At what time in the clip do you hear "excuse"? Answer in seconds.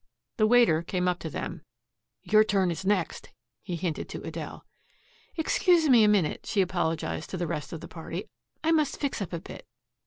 5.37-5.89